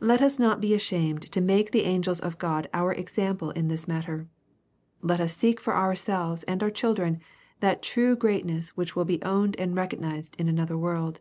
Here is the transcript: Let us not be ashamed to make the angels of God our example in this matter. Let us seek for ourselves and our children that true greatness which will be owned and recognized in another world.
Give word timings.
Let 0.00 0.22
us 0.22 0.38
not 0.38 0.62
be 0.62 0.72
ashamed 0.72 1.30
to 1.30 1.42
make 1.42 1.72
the 1.72 1.82
angels 1.84 2.20
of 2.20 2.38
God 2.38 2.70
our 2.72 2.90
example 2.90 3.50
in 3.50 3.68
this 3.68 3.86
matter. 3.86 4.26
Let 5.02 5.20
us 5.20 5.36
seek 5.36 5.60
for 5.60 5.76
ourselves 5.76 6.42
and 6.44 6.62
our 6.62 6.70
children 6.70 7.20
that 7.60 7.82
true 7.82 8.16
greatness 8.16 8.78
which 8.78 8.96
will 8.96 9.04
be 9.04 9.22
owned 9.22 9.56
and 9.60 9.76
recognized 9.76 10.36
in 10.38 10.48
another 10.48 10.78
world. 10.78 11.20